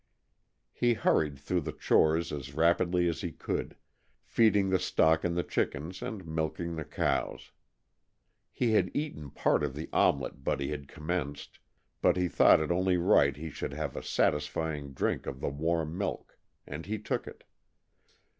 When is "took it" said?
16.97-17.43